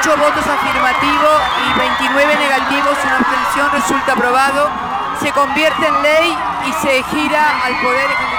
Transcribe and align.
8 0.00 0.16
votos 0.16 0.44
afirmativos 0.46 1.40
y 1.68 1.78
29 1.78 2.36
negativos, 2.36 2.96
una 3.04 3.16
abstención, 3.16 3.70
resulta 3.72 4.12
aprobado. 4.12 4.68
Se 5.22 5.32
convierte 5.32 5.86
en 5.86 6.02
ley 6.02 6.36
y 6.66 6.72
se 6.74 7.02
gira 7.04 7.62
al 7.64 7.80
Poder 7.80 8.10
Ejecutivo. 8.10 8.35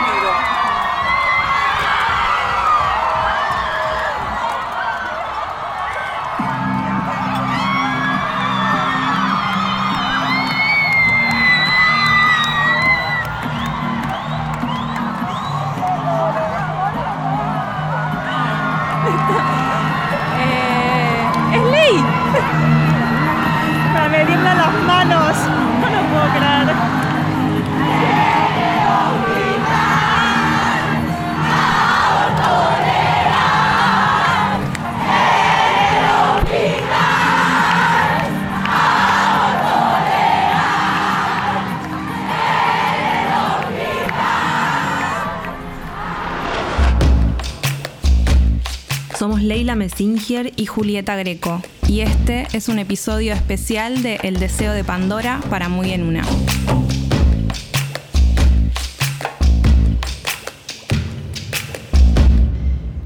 Messinger 49.87 50.51
y 50.57 50.65
Julieta 50.65 51.15
Greco, 51.15 51.61
y 51.87 52.01
este 52.01 52.45
es 52.51 52.67
un 52.67 52.77
episodio 52.77 53.33
especial 53.33 54.03
de 54.03 54.15
El 54.15 54.37
deseo 54.37 54.73
de 54.73 54.83
Pandora 54.83 55.39
para 55.49 55.69
Muy 55.69 55.93
en 55.93 56.03
Una. 56.03 56.23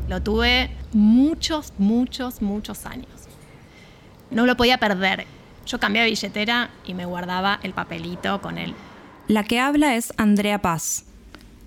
Lo 0.09 0.23
tuve 0.23 0.71
muchos, 0.91 1.71
muchos, 1.77 2.41
muchos 2.41 2.87
años. 2.87 3.11
No 4.31 4.47
lo 4.47 4.57
podía 4.57 4.79
perder. 4.79 5.27
Yo 5.67 5.79
cambiaba 5.79 6.07
billetera 6.07 6.71
y 6.83 6.95
me 6.95 7.05
guardaba 7.05 7.59
el 7.61 7.73
papelito 7.73 8.41
con 8.41 8.57
él. 8.57 8.73
La 9.27 9.43
que 9.43 9.59
habla 9.59 9.95
es 9.95 10.13
Andrea 10.17 10.63
Paz. 10.63 11.05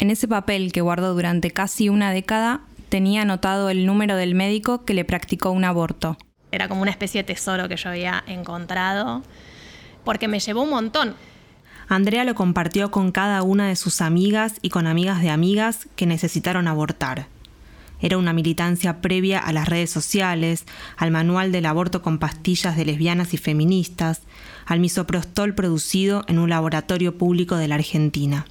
En 0.01 0.11
ese 0.11 0.27
papel 0.27 0.73
que 0.73 0.81
guardó 0.81 1.15
durante 1.15 1.53
casi 1.53 1.89
una 1.89 2.11
década, 2.11 2.63
tenía 2.95 3.23
anotado 3.23 3.71
el 3.71 3.87
número 3.87 4.15
del 4.15 4.37
médico 4.37 4.85
que 4.85 4.95
le 4.95 5.05
practicó 5.05 5.51
un 5.51 5.65
aborto. 5.65 6.17
Era 6.53 6.69
como 6.69 6.81
una 6.81 6.93
especie 6.93 7.25
de 7.25 7.35
tesoro 7.35 7.69
que 7.69 7.77
yo 7.77 7.91
había 7.91 8.23
encontrado, 8.29 9.25
porque 10.05 10.29
me 10.29 10.39
llevó 10.39 10.63
un 10.63 10.71
montón. 10.71 11.17
Andrea 11.89 12.23
lo 12.23 12.37
compartió 12.37 12.93
con 12.93 13.11
cada 13.11 13.43
una 13.43 13.67
de 13.67 13.75
sus 13.75 14.01
amigas 14.01 14.61
y 14.63 14.71
con 14.71 14.87
amigas 14.87 15.21
de 15.23 15.31
amigas 15.31 15.89
que 15.97 16.07
necesitaron 16.07 16.69
abortar. 16.69 17.27
Era 18.01 18.17
una 18.17 18.33
militancia 18.33 19.01
previa 19.01 19.41
a 19.41 19.53
las 19.53 19.69
redes 19.69 19.91
sociales, 19.91 20.65
al 20.97 21.11
manual 21.11 21.51
del 21.51 21.67
aborto 21.67 22.01
con 22.01 22.21
pastillas 22.21 22.77
de 22.77 22.85
lesbianas 22.85 23.35
y 23.35 23.39
feministas, 23.39 24.21
al 24.67 24.79
misoprostol 24.79 25.57
producido 25.57 26.23
en 26.29 26.39
un 26.39 26.49
laboratorio 26.49 27.19
público 27.19 27.57
de 27.57 27.67
la 27.67 27.75
Argentina. 27.75 28.47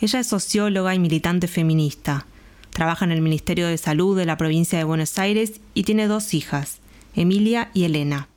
Ella 0.00 0.18
es 0.18 0.26
socióloga 0.26 0.92
y 0.96 0.98
militante 0.98 1.46
feminista. 1.46 2.26
Trabaja 2.74 3.04
en 3.04 3.12
el 3.12 3.20
Ministerio 3.20 3.68
de 3.68 3.76
Salud 3.76 4.16
de 4.16 4.24
la 4.24 4.36
provincia 4.36 4.78
de 4.78 4.84
Buenos 4.84 5.18
Aires 5.18 5.60
y 5.74 5.84
tiene 5.84 6.06
dos 6.06 6.32
hijas, 6.32 6.80
Emilia 7.14 7.68
y 7.74 7.84
Elena. 7.84 8.28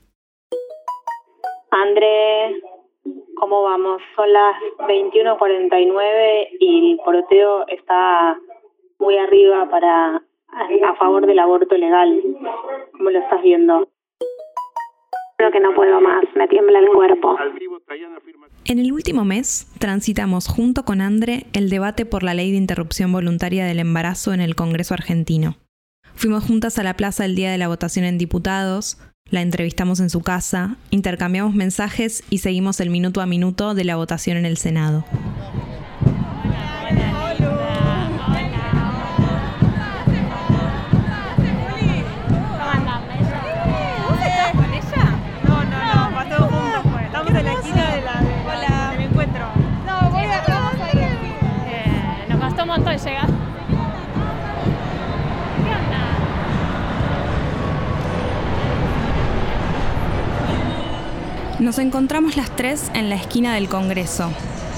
André, 1.72 2.62
¿cómo 3.36 3.64
vamos? 3.64 4.02
Son 4.16 4.32
las 4.32 4.56
21:49 4.88 6.50
y 6.60 6.92
el 6.92 6.98
poroteo 6.98 7.66
está 7.68 8.38
muy 9.00 9.18
arriba 9.18 9.70
para 9.70 10.22
a 10.88 10.96
favor 10.96 11.26
del 11.26 11.40
aborto 11.40 11.76
legal. 11.78 12.22
¿Cómo 12.94 13.10
lo 13.10 13.20
estás 13.20 13.42
viendo? 13.42 13.88
Creo 15.46 15.62
que 15.62 15.68
no 15.68 15.76
puedo 15.76 16.02
más, 16.02 16.24
me 16.36 16.48
tiembla 16.48 16.80
el 16.80 16.88
cuerpo. 16.88 17.38
En 18.66 18.80
el 18.80 18.92
último 18.92 19.26
mes, 19.26 19.72
transitamos 19.78 20.48
junto 20.48 20.86
con 20.86 21.02
Andre 21.02 21.46
el 21.54 21.70
debate 21.70 22.08
por 22.08 22.24
la 22.24 22.34
ley 22.34 22.50
de 22.50 22.58
interrupción 22.58 23.12
voluntaria 23.12 23.64
del 23.64 23.78
embarazo 23.78 24.34
en 24.34 24.42
el 24.42 24.56
Congreso 24.56 24.96
argentino. 24.96 25.58
Fuimos 26.16 26.46
juntas 26.46 26.80
a 26.80 26.84
la 26.84 26.96
plaza 26.96 27.26
el 27.26 27.36
día 27.36 27.52
de 27.52 27.60
la 27.60 27.68
votación 27.68 28.06
en 28.06 28.18
diputados, 28.18 28.98
la 29.30 29.44
entrevistamos 29.44 30.00
en 30.00 30.10
su 30.10 30.22
casa, 30.22 30.78
intercambiamos 30.90 31.54
mensajes 31.54 32.24
y 32.32 32.40
seguimos 32.40 32.80
el 32.80 32.90
minuto 32.90 33.22
a 33.22 33.28
minuto 33.28 33.76
de 33.76 33.84
la 33.84 33.98
votación 33.98 34.38
en 34.38 34.48
el 34.48 34.58
Senado. 34.58 35.06
Nos 61.66 61.80
encontramos 61.80 62.38
las 62.38 62.56
tres 62.56 62.92
en 62.94 63.10
la 63.10 63.16
esquina 63.16 63.56
del 63.56 63.68
Congreso. 63.68 64.30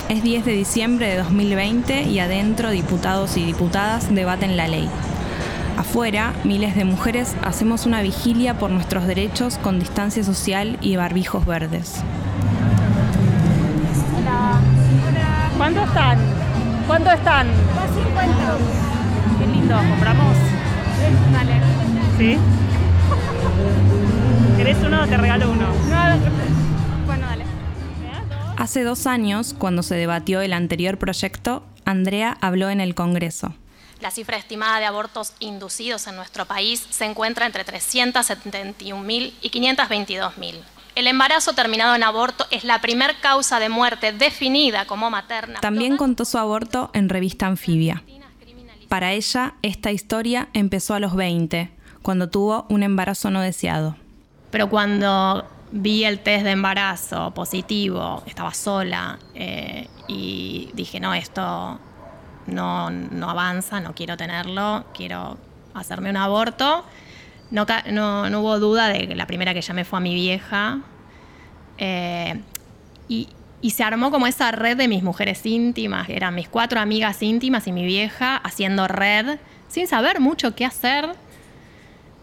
Es 0.08 0.24
10 0.24 0.46
de 0.46 0.53
diciembre 0.53 1.08
de 1.08 1.18
2020 1.18 2.03
y 2.03 2.20
adentro 2.20 2.70
diputados 2.70 3.36
y 3.36 3.44
diputadas 3.44 4.16
debaten 4.16 4.56
la 4.56 4.70
ley. 4.70 4.88
Afuera, 5.78 6.31
miles 6.46 6.78
de 6.78 6.86
mujeres 6.86 7.36
hacemos 7.44 7.86
una 7.86 8.02
vigilia 8.02 8.58
por 8.58 8.70
nuestros 8.70 9.06
derechos 9.06 9.58
con 9.58 9.80
distancia 9.80 10.24
social 10.24 10.78
y 10.80 10.96
barbijos 10.96 11.46
verdes. 11.46 11.96
Hola. 14.18 14.62
¿Cuánto 15.58 15.84
están? 15.84 16.20
¿Cuánto 16.88 17.12
están? 17.12 17.47
250. 17.47 18.58
Qué 19.40 19.47
lindo, 19.47 19.76
¿compramos? 19.90 20.38
Dale. 21.34 21.59
¿Sí? 22.18 22.38
¿Querés 24.56 24.78
uno 24.86 25.03
o 25.03 25.06
te 25.06 25.18
regalo 25.18 25.52
uno? 25.52 25.68
No, 25.68 26.47
Hace 28.57 28.84
dos 28.84 29.06
años, 29.06 29.53
cuando 29.56 29.84
se 29.84 29.94
debatió 29.94 30.41
el 30.41 30.51
anterior 30.51 30.97
proyecto, 30.97 31.63
Andrea 31.85 32.35
habló 32.41 32.72
en 32.72 32.81
el 32.81 32.95
Congreso. 32.95 33.53
La 34.01 34.09
cifra 34.09 34.38
estimada 34.38 34.79
de 34.79 34.85
abortos 34.85 35.34
inducidos 35.40 36.07
en 36.07 36.16
nuestro 36.16 36.45
país 36.45 36.88
se 36.90 37.06
encuentra 37.06 37.46
entre 37.46 37.63
371.000 37.63 39.34
y 39.41 39.50
522.000. 39.51 40.56
El 40.96 41.06
embarazo 41.06 41.53
terminado 41.53 41.94
en 41.94 42.01
aborto 42.01 42.47
es 42.50 42.63
la 42.63 42.81
primer 42.81 43.19
causa 43.22 43.59
de 43.59 43.69
muerte 43.69 44.12
definida 44.12 44.85
como 44.85 45.12
materna. 45.12 45.59
También 45.59 45.96
contó 45.96 46.25
su 46.25 46.40
aborto 46.40 46.90
en 46.94 47.09
revista 47.09 47.46
Anfibia. 47.46 48.03
Para 48.90 49.13
ella, 49.13 49.53
esta 49.62 49.91
historia 49.91 50.47
empezó 50.53 50.96
a 50.96 51.00
los 51.00 51.16
20, 51.16 51.69
cuando 52.01 52.29
tuvo 52.31 52.66
un 52.69 52.81
embarazo 52.81 53.29
no 53.29 53.41
deseado. 53.41 53.96
Pero 54.50 54.67
cuando 54.69 55.47
vi 55.72 56.03
el 56.03 56.19
test 56.19 56.44
de 56.45 56.51
embarazo 56.51 57.31
positivo, 57.33 58.23
estaba 58.25 58.53
sola 58.53 59.19
eh, 59.35 59.88
y 60.07 60.69
dije, 60.73 61.00
no, 61.00 61.13
esto 61.13 61.79
no, 62.47 62.90
no, 62.90 63.29
avanza, 63.29 63.79
no 63.79 63.93
quiero 63.93 64.17
tenerlo, 64.17 64.85
quiero 64.93 65.37
hacerme 65.73 66.09
un 66.09 66.17
aborto. 66.17 66.85
No, 67.52 67.66
no, 67.91 68.41
hubo 68.41 68.59
duda 68.59 68.90
de 68.90 69.08
que 69.08 69.16
la 69.16 69.25
primera 69.25 69.53
que 69.53 69.61
llamé 69.61 69.85
fue 69.85 69.97
a 69.97 70.02
mi 70.02 70.14
vieja. 70.14 70.79
Eh, 71.78 72.41
y, 73.08 73.29
y 73.61 73.72
se 73.72 73.84
armó 73.84 74.11
como 74.11 74.28
esa 74.28 74.52
red 74.52 74.78
de 74.78 74.87
mis 74.87 75.03
mujeres 75.03 75.46
íntimas, 75.46 76.09
eran 76.09 76.35
mis 76.35 76.49
cuatro 76.49 76.79
amigas 76.79 77.22
íntimas 77.22 77.67
y 77.67 77.72
mi 77.72 77.85
vieja 77.85 78.35
haciendo 78.37 78.87
red, 78.87 79.40
sin 79.67 79.87
saber 79.87 80.20
mucho 80.20 80.55
qué 80.55 80.66
hacer 80.66 81.16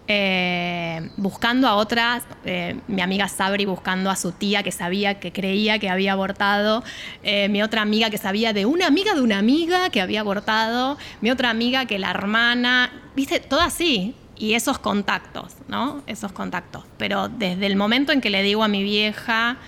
eh, 0.07 1.09
buscando 1.17 1.67
a 1.67 1.77
otras, 1.77 2.25
eh, 2.45 2.79
mi 2.89 3.01
amiga 3.01 3.27
Sabri 3.29 3.65
buscando 3.65 4.11
a 4.11 4.17
su 4.17 4.33
tía 4.33 4.63
que 4.63 4.71
sabía, 4.71 5.19
que 5.19 5.33
creía 5.33 5.79
que 5.79 5.89
había 5.89 6.13
abortado, 6.13 6.85
eh, 7.23 7.49
mi 7.49 7.63
otra 7.63 7.81
amiga 7.81 8.11
que 8.11 8.19
sabía 8.19 8.53
de 8.53 8.67
una 8.67 8.87
amiga 8.87 9.15
de 9.15 9.23
una 9.23 9.39
amiga 9.39 9.89
que 9.89 10.03
había 10.03 10.21
abortado, 10.21 10.99
mi 11.23 11.31
otra 11.31 11.49
amiga 11.49 11.87
que 11.87 11.99
la 11.99 12.11
hermana, 12.11 12.93
viste, 13.17 13.41
todo 13.41 13.61
así. 13.61 14.15
Y 14.37 14.55
esos 14.55 14.81
contactos, 14.81 15.53
¿no? 15.69 16.03
Esos 16.09 16.33
contactos. 16.33 16.83
Pero 16.99 17.29
desde 17.29 17.67
el 17.67 17.77
momento 17.77 18.11
en 18.11 18.21
que 18.21 18.31
le 18.31 18.43
digo 18.43 18.65
a 18.65 18.69
mi 18.69 18.83
vieja 18.83 19.59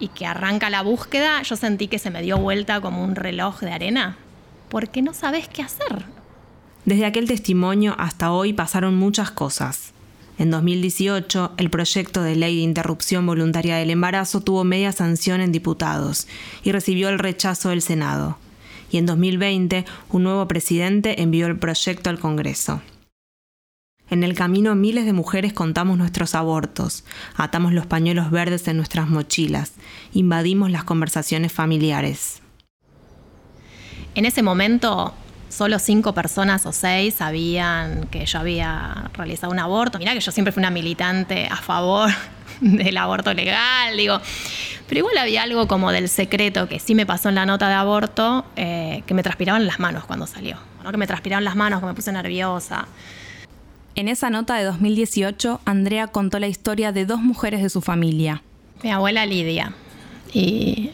y 0.00 0.08
que 0.08 0.26
arranca 0.26 0.68
la 0.68 0.82
búsqueda, 0.82 1.40
yo 1.42 1.54
sentí 1.54 1.86
que 1.86 2.00
se 2.00 2.10
me 2.10 2.20
dio 2.20 2.36
vuelta 2.36 2.80
como 2.80 3.04
un 3.04 3.14
reloj 3.14 3.60
de 3.60 3.70
arena. 3.70 4.16
Porque 4.68 5.00
no 5.00 5.14
sabes 5.14 5.48
qué 5.48 5.62
hacer. 5.62 6.04
Desde 6.84 7.04
aquel 7.04 7.28
testimonio 7.28 7.94
hasta 7.98 8.32
hoy 8.32 8.52
pasaron 8.52 8.96
muchas 8.96 9.30
cosas. 9.30 9.92
En 10.38 10.50
2018, 10.50 11.52
el 11.58 11.68
proyecto 11.68 12.22
de 12.22 12.34
ley 12.34 12.56
de 12.56 12.62
interrupción 12.62 13.26
voluntaria 13.26 13.76
del 13.76 13.90
embarazo 13.90 14.40
tuvo 14.40 14.64
media 14.64 14.90
sanción 14.90 15.42
en 15.42 15.52
diputados 15.52 16.26
y 16.62 16.72
recibió 16.72 17.10
el 17.10 17.18
rechazo 17.18 17.68
del 17.68 17.82
Senado. 17.82 18.38
Y 18.90 18.96
en 18.96 19.04
2020, 19.04 19.84
un 20.08 20.22
nuevo 20.22 20.48
presidente 20.48 21.20
envió 21.20 21.46
el 21.46 21.58
proyecto 21.58 22.08
al 22.08 22.18
Congreso. 22.18 22.80
En 24.08 24.24
el 24.24 24.34
camino 24.34 24.74
miles 24.74 25.04
de 25.04 25.12
mujeres 25.12 25.52
contamos 25.52 25.98
nuestros 25.98 26.34
abortos, 26.34 27.04
atamos 27.36 27.72
los 27.72 27.86
pañuelos 27.86 28.30
verdes 28.30 28.66
en 28.66 28.78
nuestras 28.78 29.08
mochilas, 29.08 29.74
invadimos 30.14 30.70
las 30.70 30.82
conversaciones 30.82 31.52
familiares. 31.52 32.40
En 34.16 34.24
ese 34.24 34.42
momento, 34.42 35.14
solo 35.50 35.78
cinco 35.78 36.14
personas 36.14 36.64
o 36.64 36.72
seis 36.72 37.14
sabían 37.14 38.06
que 38.06 38.24
yo 38.24 38.38
había 38.38 39.10
realizado 39.12 39.52
un 39.52 39.58
aborto. 39.58 39.98
Mirá 39.98 40.14
que 40.14 40.20
yo 40.20 40.32
siempre 40.32 40.52
fui 40.52 40.60
una 40.60 40.70
militante 40.70 41.46
a 41.50 41.56
favor 41.56 42.10
del 42.60 42.96
aborto 42.96 43.34
legal, 43.34 43.96
digo. 43.96 44.18
Pero 44.88 45.00
igual 45.00 45.18
había 45.18 45.42
algo 45.42 45.68
como 45.68 45.92
del 45.92 46.08
secreto 46.08 46.68
que 46.68 46.78
sí 46.78 46.94
me 46.94 47.04
pasó 47.04 47.28
en 47.28 47.34
la 47.34 47.46
nota 47.46 47.68
de 47.68 47.74
aborto, 47.74 48.46
eh, 48.56 49.02
que 49.06 49.14
me 49.14 49.22
transpiraban 49.22 49.66
las 49.66 49.78
manos 49.78 50.04
cuando 50.04 50.26
salió. 50.26 50.56
¿no? 50.82 50.90
Que 50.90 50.96
me 50.96 51.06
transpiraban 51.06 51.44
las 51.44 51.56
manos, 51.56 51.80
que 51.80 51.86
me 51.86 51.94
puse 51.94 52.10
nerviosa. 52.12 52.86
En 53.96 54.08
esa 54.08 54.30
nota 54.30 54.56
de 54.56 54.64
2018, 54.64 55.60
Andrea 55.64 56.06
contó 56.06 56.38
la 56.38 56.48
historia 56.48 56.92
de 56.92 57.04
dos 57.06 57.20
mujeres 57.20 57.62
de 57.62 57.70
su 57.70 57.80
familia. 57.80 58.42
Mi 58.82 58.90
abuela 58.90 59.26
Lidia 59.26 59.72
y, 60.32 60.90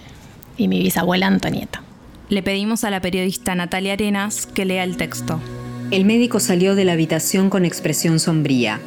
y 0.57 0.67
mi 0.67 0.81
bisabuela 0.81 1.27
Antonieta. 1.27 1.83
Le 2.29 2.43
pedimos 2.43 2.83
a 2.83 2.91
la 2.91 3.01
periodista 3.01 3.55
Natalia 3.55 3.93
Arenas 3.93 4.47
que 4.47 4.65
lea 4.65 4.83
el 4.83 4.97
texto. 4.97 5.41
El 5.93 6.05
médico 6.05 6.41
salió 6.41 6.75
de 6.75 6.85
la 6.85 6.95
habitación 6.95 7.51
con 7.51 7.65
expresión 7.65 8.19
sombría. 8.19 8.81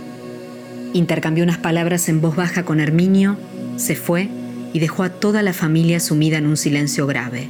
Intercambió 0.91 1.45
unas 1.45 1.57
palabras 1.57 2.09
en 2.09 2.19
voz 2.19 2.35
baja 2.35 2.63
con 2.63 2.81
Herminio, 2.81 3.37
se 3.77 3.95
fue 3.95 4.27
y 4.73 4.79
dejó 4.79 5.03
a 5.03 5.09
toda 5.09 5.41
la 5.41 5.53
familia 5.53 6.01
sumida 6.01 6.37
en 6.37 6.47
un 6.47 6.57
silencio 6.57 7.07
grave. 7.07 7.47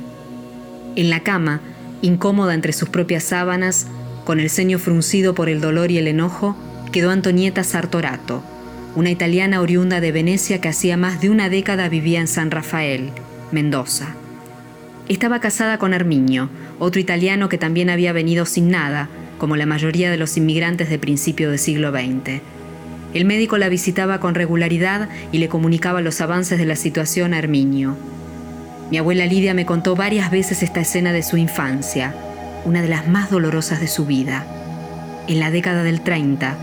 En 0.96 1.10
la 1.10 1.22
cama, 1.22 1.60
incómoda 2.04 2.54
entre 2.54 2.74
sus 2.74 2.90
propias 2.90 3.24
sábanas, 3.24 3.88
con 4.26 4.40
el 4.40 4.52
ceño 4.52 4.78
fruncido 4.78 5.34
por 5.34 5.50
el 5.50 5.60
dolor 5.60 5.90
y 5.90 5.98
el 5.98 6.08
enojo, 6.08 6.56
quedó 6.92 7.10
Antonieta 7.10 7.64
Sartorato, 7.64 8.44
una 8.96 9.10
italiana 9.10 9.60
oriunda 9.60 10.02
de 10.02 10.12
Venecia 10.12 10.62
que 10.62 10.68
hacía 10.68 10.98
más 10.98 11.20
de 11.20 11.32
una 11.32 11.50
década 11.50 11.90
vivía 11.90 12.20
en 12.20 12.28
San 12.28 12.52
Rafael, 12.52 13.10
Mendoza. 13.52 14.16
Estaba 15.10 15.40
casada 15.40 15.80
con 15.80 15.96
Herminio, 15.96 16.52
otro 16.78 17.02
italiano 17.02 17.50
que 17.50 17.58
también 17.58 17.90
había 17.90 18.14
venido 18.14 18.46
sin 18.46 18.70
nada, 18.70 19.10
como 19.40 19.56
la 19.56 19.66
mayoría 19.66 20.12
de 20.12 20.18
los 20.18 20.38
inmigrantes 20.38 20.88
de 20.88 21.00
principio 21.00 21.50
del 21.50 21.58
siglo 21.58 21.90
XX. 21.90 22.42
El 23.16 23.26
médico 23.26 23.58
la 23.58 23.70
visitaba 23.70 24.20
con 24.20 24.36
regularidad 24.36 25.10
y 25.32 25.40
le 25.40 25.50
comunicaba 25.50 26.02
los 26.02 26.22
avances 26.22 26.60
de 26.60 26.68
la 26.68 26.76
situación 26.76 27.34
a 27.34 27.40
Herminio. 27.40 27.98
Mi 28.92 29.00
abuela 29.00 29.26
Lidia 29.26 29.56
me 29.56 29.66
contó 29.66 29.96
varias 29.96 30.30
veces 30.30 30.62
esta 30.62 30.82
escena 30.82 31.12
de 31.12 31.24
su 31.24 31.38
infancia, 31.38 32.14
una 32.64 32.84
de 32.84 32.90
las 32.90 33.08
más 33.08 33.32
dolorosas 33.32 33.80
de 33.80 33.88
su 33.88 34.06
vida. 34.06 34.46
En 35.28 35.40
la 35.40 35.50
década 35.50 35.82
del 35.82 36.02
30, 36.02 36.56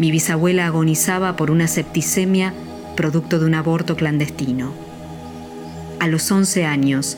mi 0.00 0.10
bisabuela 0.10 0.66
agonizaba 0.66 1.36
por 1.36 1.52
una 1.52 1.68
septicemia 1.68 2.52
producto 2.96 3.38
de 3.38 3.46
un 3.46 3.54
aborto 3.54 3.94
clandestino. 3.94 4.72
A 6.00 6.08
los 6.08 6.28
11 6.32 6.64
años, 6.66 7.16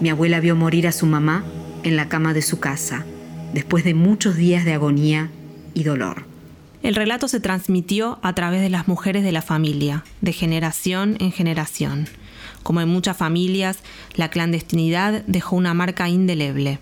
mi 0.00 0.10
abuela 0.10 0.40
vio 0.40 0.54
morir 0.54 0.86
a 0.86 0.92
su 0.92 1.06
mamá 1.06 1.44
en 1.82 1.96
la 1.96 2.08
cama 2.08 2.34
de 2.34 2.42
su 2.42 2.60
casa, 2.60 3.04
después 3.52 3.84
de 3.84 3.94
muchos 3.94 4.36
días 4.36 4.64
de 4.64 4.74
agonía 4.74 5.30
y 5.74 5.82
dolor. 5.82 6.26
El 6.82 6.94
relato 6.94 7.26
se 7.26 7.40
transmitió 7.40 8.18
a 8.22 8.34
través 8.34 8.60
de 8.60 8.70
las 8.70 8.86
mujeres 8.86 9.24
de 9.24 9.32
la 9.32 9.42
familia, 9.42 10.04
de 10.20 10.32
generación 10.32 11.16
en 11.18 11.32
generación. 11.32 12.08
Como 12.62 12.80
en 12.80 12.88
muchas 12.88 13.16
familias, 13.16 13.78
la 14.14 14.30
clandestinidad 14.30 15.24
dejó 15.26 15.56
una 15.56 15.74
marca 15.74 16.08
indeleble. 16.08 16.78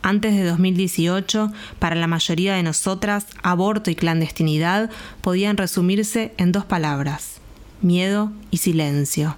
Antes 0.00 0.34
de 0.34 0.44
2018, 0.44 1.52
para 1.78 1.94
la 1.94 2.06
mayoría 2.06 2.54
de 2.54 2.62
nosotras, 2.62 3.26
aborto 3.42 3.90
y 3.90 3.94
clandestinidad 3.94 4.90
podían 5.20 5.56
resumirse 5.56 6.32
en 6.38 6.50
dos 6.50 6.64
palabras, 6.64 7.40
miedo 7.82 8.32
y 8.50 8.56
silencio. 8.56 9.36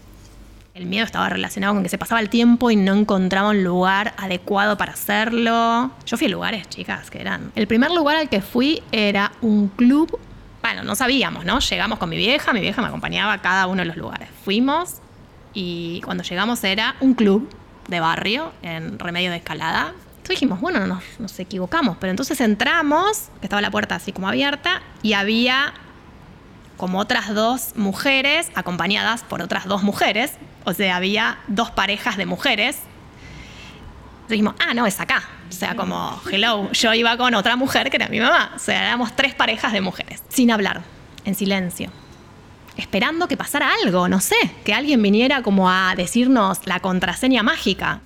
El 0.74 0.86
miedo 0.86 1.04
estaba 1.04 1.28
relacionado 1.28 1.72
con 1.72 1.84
que 1.84 1.88
se 1.88 1.98
pasaba 1.98 2.20
el 2.20 2.28
tiempo 2.28 2.68
y 2.68 2.74
no 2.74 2.94
encontraba 2.94 3.50
un 3.50 3.62
lugar 3.62 4.12
adecuado 4.16 4.76
para 4.76 4.94
hacerlo. 4.94 5.92
Yo 6.04 6.16
fui 6.16 6.26
a 6.26 6.30
lugares, 6.30 6.68
chicas, 6.68 7.12
que 7.12 7.20
eran... 7.20 7.52
El 7.54 7.68
primer 7.68 7.92
lugar 7.92 8.16
al 8.16 8.28
que 8.28 8.42
fui 8.42 8.82
era 8.90 9.30
un 9.40 9.68
club. 9.68 10.18
Bueno, 10.62 10.82
no 10.82 10.96
sabíamos, 10.96 11.44
¿no? 11.44 11.60
Llegamos 11.60 12.00
con 12.00 12.08
mi 12.08 12.16
vieja, 12.16 12.52
mi 12.52 12.60
vieja 12.60 12.82
me 12.82 12.88
acompañaba 12.88 13.34
a 13.34 13.40
cada 13.40 13.68
uno 13.68 13.82
de 13.82 13.86
los 13.86 13.96
lugares. 13.96 14.28
Fuimos 14.44 14.96
y 15.52 16.00
cuando 16.04 16.24
llegamos 16.24 16.64
era 16.64 16.96
un 16.98 17.14
club 17.14 17.48
de 17.86 18.00
barrio 18.00 18.50
en 18.62 18.98
Remedio 18.98 19.30
de 19.30 19.36
Escalada. 19.36 19.92
Entonces 20.16 20.30
dijimos, 20.30 20.60
bueno, 20.60 20.80
no 20.80 20.88
nos, 20.88 21.04
nos 21.20 21.38
equivocamos, 21.38 21.98
pero 22.00 22.10
entonces 22.10 22.40
entramos, 22.40 23.28
que 23.38 23.46
estaba 23.46 23.62
la 23.62 23.70
puerta 23.70 23.94
así 23.94 24.10
como 24.10 24.26
abierta, 24.26 24.82
y 25.04 25.12
había 25.12 25.72
como 26.76 26.98
otras 26.98 27.32
dos 27.32 27.76
mujeres 27.76 28.50
acompañadas 28.56 29.22
por 29.22 29.40
otras 29.40 29.66
dos 29.66 29.84
mujeres, 29.84 30.32
o 30.64 30.72
sea, 30.72 30.96
había 30.96 31.38
dos 31.46 31.70
parejas 31.70 32.16
de 32.16 32.26
mujeres. 32.26 32.78
Dijimos, 34.28 34.54
ah, 34.58 34.74
no, 34.74 34.86
es 34.86 34.98
acá. 35.00 35.22
O 35.48 35.52
sea, 35.52 35.76
como, 35.76 36.20
hello, 36.30 36.70
yo 36.72 36.94
iba 36.94 37.16
con 37.16 37.34
otra 37.34 37.56
mujer 37.56 37.90
que 37.90 37.96
era 37.96 38.08
mi 38.08 38.18
mamá. 38.18 38.52
O 38.56 38.58
sea, 38.58 38.88
éramos 38.88 39.14
tres 39.14 39.34
parejas 39.34 39.72
de 39.72 39.80
mujeres, 39.80 40.22
sin 40.28 40.50
hablar, 40.50 40.82
en 41.24 41.34
silencio. 41.34 41.90
Esperando 42.76 43.28
que 43.28 43.36
pasara 43.36 43.70
algo, 43.82 44.08
no 44.08 44.20
sé, 44.20 44.36
que 44.64 44.74
alguien 44.74 45.00
viniera 45.00 45.42
como 45.42 45.70
a 45.70 45.94
decirnos 45.96 46.66
la 46.66 46.80
contraseña 46.80 47.42
mágica. 47.42 48.00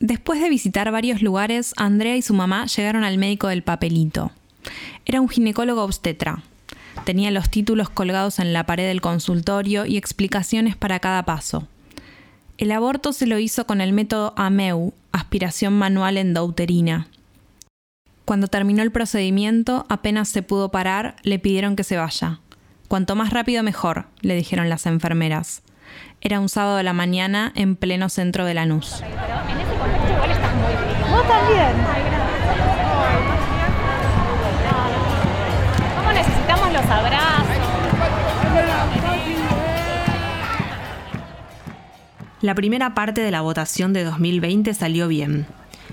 Después 0.00 0.42
de 0.42 0.50
visitar 0.50 0.90
varios 0.90 1.22
lugares, 1.22 1.72
Andrea 1.76 2.16
y 2.16 2.22
su 2.22 2.34
mamá 2.34 2.66
llegaron 2.66 3.04
al 3.04 3.16
médico 3.16 3.48
del 3.48 3.62
papelito. 3.62 4.32
Era 5.06 5.20
un 5.20 5.28
ginecólogo 5.28 5.82
obstetra. 5.82 6.42
Tenía 7.04 7.30
los 7.30 7.48
títulos 7.48 7.88
colgados 7.88 8.38
en 8.38 8.52
la 8.52 8.66
pared 8.66 8.86
del 8.86 9.00
consultorio 9.00 9.86
y 9.86 9.96
explicaciones 9.96 10.76
para 10.76 10.98
cada 10.98 11.24
paso. 11.24 11.66
El 12.58 12.72
aborto 12.72 13.12
se 13.12 13.26
lo 13.26 13.38
hizo 13.38 13.66
con 13.66 13.82
el 13.82 13.92
método 13.92 14.32
AMEU, 14.36 14.94
aspiración 15.12 15.74
manual 15.74 16.16
endouterina. 16.16 17.06
Cuando 18.24 18.48
terminó 18.48 18.82
el 18.82 18.90
procedimiento, 18.90 19.84
apenas 19.90 20.30
se 20.30 20.42
pudo 20.42 20.70
parar, 20.70 21.16
le 21.22 21.38
pidieron 21.38 21.76
que 21.76 21.84
se 21.84 21.98
vaya. 21.98 22.40
Cuanto 22.88 23.14
más 23.14 23.30
rápido 23.30 23.62
mejor, 23.62 24.06
le 24.22 24.34
dijeron 24.34 24.70
las 24.70 24.86
enfermeras. 24.86 25.62
Era 26.22 26.40
un 26.40 26.48
sábado 26.48 26.78
de 26.78 26.82
la 26.82 26.94
mañana 26.94 27.52
en 27.54 27.76
pleno 27.76 28.08
centro 28.08 28.46
de 28.46 28.54
Lanús. 28.54 29.02
Vos 31.10 31.28
también. 31.28 31.72
¿Cómo 35.98 36.12
necesitamos 36.12 36.72
los 36.72 36.86
abrazos? 36.86 37.45
La 42.42 42.54
primera 42.54 42.94
parte 42.94 43.22
de 43.22 43.30
la 43.30 43.40
votación 43.40 43.94
de 43.94 44.04
2020 44.04 44.74
salió 44.74 45.08
bien. 45.08 45.46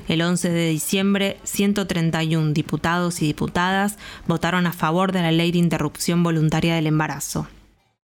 El 0.10 0.22
11 0.22 0.50
de 0.50 0.68
diciembre, 0.68 1.38
131 1.44 2.52
diputados 2.52 3.22
y 3.22 3.28
diputadas 3.28 3.98
votaron 4.28 4.68
a 4.68 4.74
favor 4.74 5.14
de 5.14 5.22
la 5.22 5.32
ley 5.32 5.54
de 5.54 5.60
interrupción 5.60 6.22
voluntaria 6.22 6.76
del 6.76 6.88
embarazo. 6.88 7.48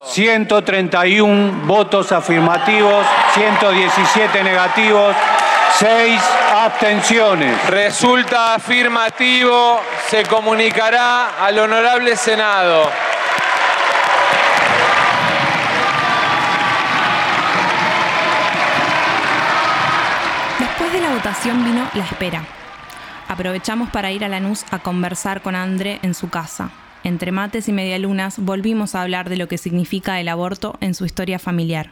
131 0.03 1.65
votos 1.65 2.11
afirmativos, 2.11 3.03
117 3.33 4.43
negativos, 4.43 5.15
6 5.79 6.21
abstenciones. 6.53 7.67
Resulta 7.71 8.53
afirmativo, 8.53 9.79
se 10.09 10.23
comunicará 10.25 11.43
al 11.43 11.57
honorable 11.57 12.15
Senado. 12.15 12.91
Votación 21.27 21.65
vino 21.65 21.85
la 21.93 22.05
espera. 22.05 22.45
Aprovechamos 23.27 23.89
para 23.89 24.13
ir 24.13 24.23
a 24.23 24.29
Lanús 24.29 24.63
a 24.71 24.79
conversar 24.79 25.41
con 25.41 25.55
André 25.55 25.99
en 26.01 26.13
su 26.13 26.29
casa. 26.29 26.71
Entre 27.03 27.33
mates 27.33 27.67
y 27.67 27.73
medialunas 27.73 28.39
volvimos 28.39 28.95
a 28.95 29.01
hablar 29.01 29.27
de 29.27 29.35
lo 29.35 29.49
que 29.49 29.57
significa 29.57 30.21
el 30.21 30.29
aborto 30.29 30.77
en 30.79 30.95
su 30.95 31.03
historia 31.03 31.37
familiar. 31.37 31.91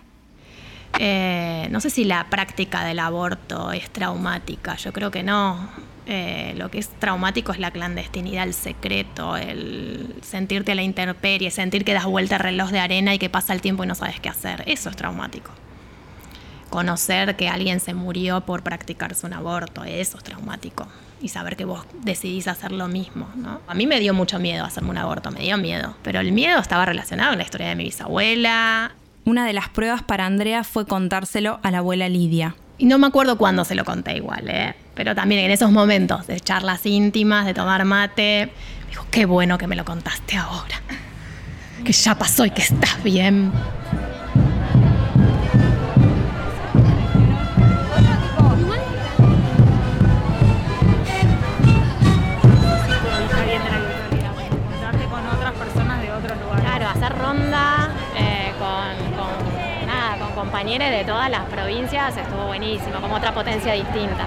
Eh, 0.99 1.67
no 1.69 1.81
sé 1.81 1.89
si 1.89 2.05
la 2.05 2.27
práctica 2.29 2.85
del 2.85 2.97
aborto 2.97 3.73
es 3.73 3.89
traumática, 3.89 4.77
yo 4.77 4.93
creo 4.93 5.11
que 5.11 5.21
no. 5.21 5.67
Eh, 6.05 6.53
lo 6.55 6.71
que 6.71 6.77
es 6.77 6.87
traumático 6.87 7.51
es 7.51 7.59
la 7.59 7.71
clandestinidad, 7.71 8.45
el 8.45 8.53
secreto, 8.53 9.35
el 9.35 10.15
sentirte 10.21 10.71
a 10.71 10.75
la 10.75 10.83
intemperie, 10.83 11.51
sentir 11.51 11.83
que 11.83 11.93
das 11.93 12.05
vuelta 12.05 12.37
al 12.37 12.41
reloj 12.41 12.69
de 12.69 12.79
arena 12.79 13.13
y 13.13 13.19
que 13.19 13.29
pasa 13.29 13.51
el 13.51 13.59
tiempo 13.59 13.83
y 13.83 13.87
no 13.87 13.95
sabes 13.95 14.17
qué 14.21 14.29
hacer. 14.29 14.63
Eso 14.65 14.89
es 14.89 14.95
traumático. 14.95 15.51
Conocer 16.75 17.37
que 17.37 17.47
alguien 17.47 17.79
se 17.79 17.93
murió 17.93 18.41
por 18.41 18.61
practicarse 18.61 19.25
un 19.25 19.31
aborto, 19.31 19.85
eso 19.85 20.17
es 20.17 20.23
traumático. 20.25 20.85
Y 21.21 21.29
saber 21.29 21.55
que 21.55 21.63
vos 21.63 21.85
decidís 22.03 22.49
hacer 22.49 22.73
lo 22.73 22.89
mismo, 22.89 23.29
¿no? 23.35 23.61
A 23.65 23.73
mí 23.73 23.87
me 23.87 24.01
dio 24.01 24.13
mucho 24.13 24.39
miedo 24.39 24.65
hacerme 24.65 24.89
un 24.89 24.97
aborto, 24.97 25.31
me 25.31 25.39
dio 25.39 25.57
miedo. 25.57 25.95
Pero 26.03 26.19
el 26.19 26.33
miedo 26.33 26.59
estaba 26.59 26.85
relacionado 26.85 27.29
con 27.29 27.37
la 27.37 27.45
historia 27.45 27.69
de 27.69 27.75
mi 27.75 27.85
bisabuela. 27.85 28.91
Una 29.23 29.45
de 29.45 29.53
las 29.53 29.69
pruebas 29.69 30.03
para 30.03 30.25
Andrea 30.25 30.65
fue 30.65 30.85
contárselo 30.85 31.61
a 31.63 31.71
la 31.71 31.77
abuela 31.77 32.09
Lidia. 32.09 32.57
Y 32.77 32.87
no 32.87 32.97
me 32.97 33.07
acuerdo 33.07 33.37
cuándo 33.37 33.63
se 33.63 33.73
lo 33.73 33.85
conté 33.85 34.17
igual, 34.17 34.49
¿eh? 34.49 34.75
Pero 34.95 35.15
también 35.15 35.45
en 35.45 35.51
esos 35.51 35.71
momentos 35.71 36.27
de 36.27 36.41
charlas 36.41 36.85
íntimas, 36.85 37.45
de 37.45 37.53
tomar 37.53 37.85
mate, 37.85 38.51
me 38.83 38.89
dijo, 38.89 39.07
qué 39.11 39.25
bueno 39.25 39.57
que 39.57 39.67
me 39.67 39.77
lo 39.77 39.85
contaste 39.85 40.35
ahora. 40.35 40.81
Que 41.85 41.93
ya 41.93 42.15
pasó 42.15 42.45
y 42.45 42.51
que 42.51 42.63
estás 42.63 43.01
bien. 43.01 43.53
Compañeros 60.65 60.97
de 60.97 61.05
todas 61.05 61.29
las 61.29 61.43
provincias 61.43 62.17
estuvo 62.17 62.47
buenísimo, 62.47 62.99
como 62.99 63.15
otra 63.15 63.35
potencia 63.35 63.73
distinta. 63.73 64.25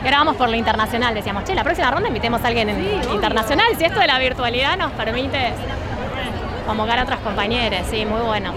Y 0.00 0.04
ahora 0.04 0.18
vamos 0.18 0.36
por 0.36 0.48
lo 0.48 0.54
internacional, 0.54 1.12
decíamos, 1.14 1.42
che, 1.42 1.52
la 1.52 1.64
próxima 1.64 1.90
ronda 1.90 2.06
invitemos 2.06 2.40
a 2.44 2.46
alguien 2.46 2.68
en- 2.68 3.10
internacional, 3.12 3.66
si 3.76 3.84
esto 3.84 3.98
de 3.98 4.06
la 4.06 4.20
virtualidad 4.20 4.78
nos 4.78 4.92
permite 4.92 5.52
convocar 6.64 7.00
a 7.00 7.02
otros 7.02 7.18
compañeros, 7.20 7.80
sí, 7.90 8.06
muy 8.06 8.20
bueno, 8.20 8.52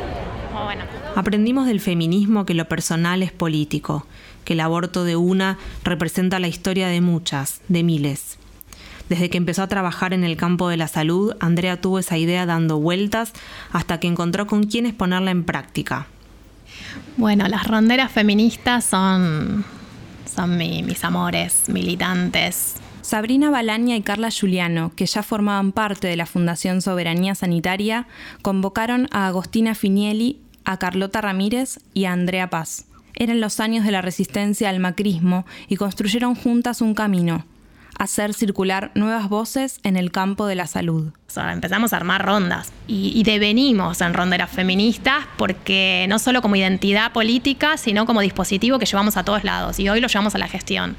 muy 0.53 0.63
bueno. 0.63 0.83
Aprendimos 1.15 1.65
del 1.65 1.79
feminismo 1.79 2.45
que 2.45 2.53
lo 2.53 2.65
personal 2.65 3.23
es 3.23 3.31
político, 3.31 4.05
que 4.45 4.53
el 4.53 4.59
aborto 4.59 5.03
de 5.03 5.15
una 5.15 5.57
representa 5.83 6.37
la 6.37 6.47
historia 6.47 6.87
de 6.87 7.01
muchas, 7.01 7.61
de 7.67 7.81
miles. 7.81 8.37
Desde 9.09 9.31
que 9.31 9.37
empezó 9.39 9.63
a 9.63 9.67
trabajar 9.67 10.13
en 10.13 10.23
el 10.23 10.37
campo 10.37 10.69
de 10.69 10.77
la 10.77 10.87
salud, 10.87 11.35
Andrea 11.39 11.81
tuvo 11.81 11.97
esa 11.97 12.15
idea 12.15 12.45
dando 12.45 12.77
vueltas 12.77 13.33
hasta 13.71 13.99
que 13.99 14.07
encontró 14.07 14.45
con 14.45 14.65
quiénes 14.65 14.93
ponerla 14.93 15.31
en 15.31 15.43
práctica. 15.43 16.05
Bueno, 17.17 17.47
las 17.47 17.67
ronderas 17.67 18.11
feministas 18.11 18.83
son, 18.85 19.65
son 20.33 20.57
mi- 20.57 20.83
mis 20.83 21.03
amores 21.03 21.63
militantes. 21.67 22.75
Sabrina 23.01 23.49
Balaña 23.49 23.95
y 23.97 24.01
Carla 24.01 24.29
Giuliano, 24.29 24.91
que 24.95 25.05
ya 25.05 25.23
formaban 25.23 25.71
parte 25.73 26.07
de 26.07 26.15
la 26.15 26.25
Fundación 26.25 26.81
Soberanía 26.81 27.35
Sanitaria, 27.35 28.07
convocaron 28.41 29.07
a 29.11 29.27
Agostina 29.27 29.75
Finielli, 29.75 30.39
a 30.65 30.77
Carlota 30.77 31.19
Ramírez 31.19 31.79
y 31.93 32.05
a 32.05 32.13
Andrea 32.13 32.49
Paz. 32.49 32.85
Eran 33.15 33.41
los 33.41 33.59
años 33.59 33.83
de 33.85 33.91
la 33.91 34.01
resistencia 34.01 34.69
al 34.69 34.79
macrismo 34.79 35.45
y 35.67 35.75
construyeron 35.75 36.33
juntas 36.35 36.81
un 36.81 36.93
camino, 36.95 37.45
hacer 37.97 38.33
circular 38.33 38.91
nuevas 38.95 39.29
voces 39.29 39.79
en 39.83 39.97
el 39.97 40.11
campo 40.11 40.45
de 40.45 40.55
la 40.55 40.67
salud. 40.67 41.13
Empezamos 41.35 41.93
a 41.93 41.97
armar 41.97 42.23
rondas 42.25 42.71
y, 42.87 43.11
y 43.15 43.23
devenimos 43.23 44.01
en 44.01 44.13
ronderas 44.13 44.51
feministas 44.51 45.25
porque 45.37 46.05
no 46.09 46.19
solo 46.19 46.41
como 46.41 46.55
identidad 46.55 47.11
política, 47.11 47.77
sino 47.77 48.05
como 48.05 48.21
dispositivo 48.21 48.77
que 48.79 48.85
llevamos 48.85 49.17
a 49.17 49.23
todos 49.23 49.43
lados 49.43 49.79
y 49.79 49.89
hoy 49.89 49.99
lo 49.99 50.07
llevamos 50.07 50.35
a 50.35 50.37
la 50.37 50.47
gestión. 50.47 50.95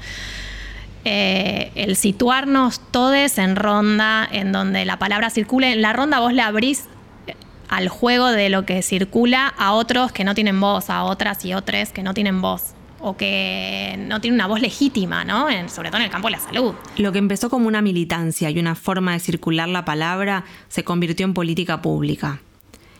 Eh, 1.07 1.71
el 1.75 1.95
situarnos 1.95 2.81
todos 2.91 3.37
en 3.37 3.55
ronda, 3.55 4.27
en 4.31 4.51
donde 4.51 4.85
la 4.85 4.97
palabra 4.97 5.29
circule, 5.29 5.71
en 5.71 5.83
la 5.83 5.93
ronda 5.93 6.19
vos 6.19 6.33
la 6.33 6.47
abrís 6.47 6.85
eh, 7.27 7.35
al 7.69 7.89
juego 7.89 8.31
de 8.31 8.49
lo 8.49 8.65
que 8.65 8.81
circula 8.81 9.47
a 9.47 9.73
otros 9.73 10.11
que 10.11 10.23
no 10.23 10.33
tienen 10.33 10.59
voz, 10.59 10.89
a 10.89 11.03
otras 11.03 11.45
y 11.45 11.53
otros 11.53 11.89
que 11.89 12.01
no 12.01 12.15
tienen 12.15 12.41
voz 12.41 12.73
o 12.99 13.17
que 13.17 13.95
no 14.07 14.21
tienen 14.21 14.35
una 14.39 14.47
voz 14.47 14.61
legítima, 14.61 15.23
¿no? 15.25 15.49
En- 15.49 15.69
sobre 15.69 15.89
todo 15.89 15.97
en 15.99 16.05
el 16.05 16.11
campo 16.11 16.27
de 16.27 16.33
la 16.33 16.39
salud. 16.39 16.73
Lo 16.97 17.11
que 17.11 17.19
empezó 17.19 17.49
como 17.49 17.67
una 17.67 17.81
militancia 17.81 18.49
y 18.49 18.59
una 18.59 18.75
forma 18.75 19.13
de 19.13 19.19
circular 19.19 19.67
la 19.69 19.85
palabra 19.85 20.45
se 20.69 20.83
convirtió 20.83 21.25
en 21.25 21.33
política 21.33 21.81
pública. 21.81 22.41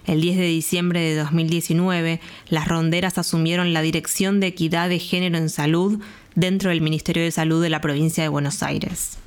El 0.06 0.22
10 0.22 0.38
de 0.38 0.46
diciembre 0.48 1.00
de 1.00 1.16
2019, 1.16 2.20
las 2.50 2.68
ronderas 2.68 3.18
asumieron 3.18 3.74
la 3.74 3.82
Dirección 3.82 4.40
de 4.40 4.48
Equidad 4.48 4.88
de 4.90 5.00
Género 5.00 5.38
en 5.38 5.50
Salud 5.50 6.00
dentro 6.36 6.70
del 6.70 6.82
Ministerio 6.82 7.24
de 7.24 7.32
Salud 7.32 7.64
de 7.64 7.70
la 7.72 7.82
provincia 7.82 8.22
de 8.22 8.30
Buenos 8.30 8.62
Aires. 8.62 9.18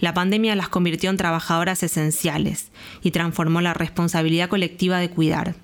La 0.00 0.14
pandemia 0.14 0.54
las 0.56 0.68
convirtió 0.68 1.10
en 1.10 1.16
trabajadoras 1.16 1.82
esenciales 1.82 2.70
y 3.02 3.10
transformó 3.12 3.60
la 3.60 3.74
responsabilidad 3.74 4.48
colectiva 4.48 4.98
de 4.98 5.10
cuidar. 5.10 5.54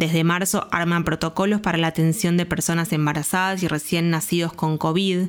Desde 0.00 0.24
marzo 0.24 0.66
arman 0.70 1.04
protocolos 1.04 1.60
para 1.60 1.76
la 1.76 1.88
atención 1.88 2.38
de 2.38 2.46
personas 2.46 2.90
embarazadas 2.90 3.62
y 3.62 3.68
recién 3.68 4.08
nacidos 4.08 4.50
con 4.50 4.78
COVID, 4.78 5.26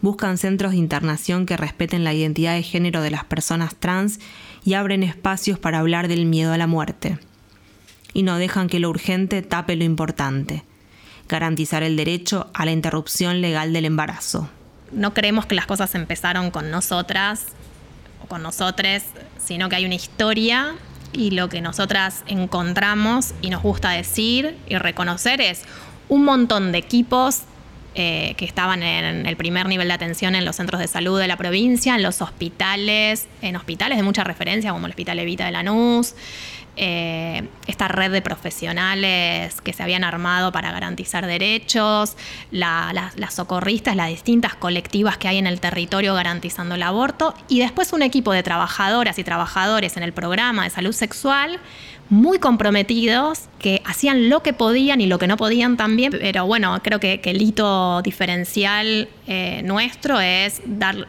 buscan 0.00 0.38
centros 0.38 0.72
de 0.72 0.78
internación 0.78 1.44
que 1.44 1.58
respeten 1.58 2.02
la 2.02 2.14
identidad 2.14 2.54
de 2.54 2.62
género 2.62 3.02
de 3.02 3.10
las 3.10 3.24
personas 3.24 3.76
trans 3.76 4.18
y 4.64 4.72
abren 4.72 5.02
espacios 5.02 5.58
para 5.58 5.80
hablar 5.80 6.08
del 6.08 6.24
miedo 6.24 6.54
a 6.54 6.56
la 6.56 6.66
muerte. 6.66 7.18
Y 8.14 8.22
no 8.22 8.38
dejan 8.38 8.68
que 8.70 8.80
lo 8.80 8.88
urgente 8.88 9.42
tape 9.42 9.76
lo 9.76 9.84
importante, 9.84 10.64
garantizar 11.28 11.82
el 11.82 11.98
derecho 11.98 12.48
a 12.54 12.64
la 12.64 12.72
interrupción 12.72 13.42
legal 13.42 13.74
del 13.74 13.84
embarazo. 13.84 14.48
no 14.92 15.12
creemos 15.12 15.44
que 15.44 15.56
las 15.56 15.66
cosas 15.66 15.94
empezaron 15.94 16.50
con 16.50 16.70
nosotras 16.70 17.48
o 18.24 18.28
con 18.28 18.42
nosotres, 18.42 19.04
sino 19.36 19.68
que 19.68 19.76
hay 19.76 19.84
una 19.84 19.96
historia 19.96 20.74
y 21.12 21.30
lo 21.30 21.48
que 21.48 21.60
nosotras 21.60 22.24
encontramos 22.26 23.34
y 23.42 23.50
nos 23.50 23.62
gusta 23.62 23.90
decir 23.90 24.56
y 24.68 24.76
reconocer 24.76 25.40
es 25.40 25.62
un 26.08 26.24
montón 26.24 26.72
de 26.72 26.78
equipos 26.78 27.42
eh, 27.94 28.34
que 28.36 28.44
estaban 28.44 28.82
en 28.82 29.26
el 29.26 29.36
primer 29.36 29.66
nivel 29.66 29.88
de 29.88 29.94
atención 29.94 30.34
en 30.34 30.44
los 30.44 30.56
centros 30.56 30.80
de 30.80 30.86
salud 30.86 31.18
de 31.18 31.26
la 31.28 31.38
provincia, 31.38 31.94
en 31.94 32.02
los 32.02 32.20
hospitales, 32.20 33.26
en 33.40 33.56
hospitales 33.56 33.96
de 33.96 34.02
mucha 34.02 34.22
referencia 34.22 34.70
como 34.72 34.84
el 34.86 34.90
Hospital 34.90 35.18
Evita 35.18 35.46
de 35.46 35.52
Lanús, 35.52 36.14
eh, 36.76 37.48
esta 37.66 37.88
red 37.88 38.10
de 38.12 38.22
profesionales 38.22 39.60
que 39.62 39.72
se 39.72 39.82
habían 39.82 40.04
armado 40.04 40.52
para 40.52 40.72
garantizar 40.72 41.26
derechos, 41.26 42.16
la- 42.50 42.90
la- 42.92 43.12
las 43.16 43.34
socorristas, 43.34 43.96
las 43.96 44.08
distintas 44.08 44.54
colectivas 44.54 45.16
que 45.18 45.28
hay 45.28 45.38
en 45.38 45.46
el 45.46 45.60
territorio 45.60 46.14
garantizando 46.14 46.74
el 46.74 46.82
aborto, 46.82 47.34
y 47.48 47.58
después 47.60 47.92
un 47.92 48.02
equipo 48.02 48.32
de 48.32 48.42
trabajadoras 48.42 49.18
y 49.18 49.24
trabajadores 49.24 49.96
en 49.96 50.02
el 50.02 50.12
programa 50.12 50.64
de 50.64 50.70
salud 50.70 50.92
sexual 50.92 51.58
muy 52.08 52.38
comprometidos, 52.38 53.48
que 53.58 53.82
hacían 53.84 54.28
lo 54.28 54.40
que 54.42 54.52
podían 54.52 55.00
y 55.00 55.06
lo 55.06 55.18
que 55.18 55.26
no 55.26 55.36
podían 55.36 55.76
también, 55.76 56.12
pero 56.12 56.46
bueno, 56.46 56.78
creo 56.82 57.00
que, 57.00 57.20
que 57.20 57.30
el 57.30 57.42
hito 57.42 58.00
diferencial 58.02 59.08
eh, 59.26 59.62
nuestro 59.64 60.20
es 60.20 60.60
dar 60.66 61.08